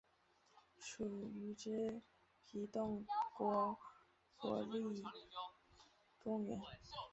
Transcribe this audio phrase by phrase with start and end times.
[0.79, 2.01] 属于支
[2.47, 3.07] 笏洞爷
[3.39, 3.77] 国
[4.63, 4.81] 立
[6.23, 6.59] 公园。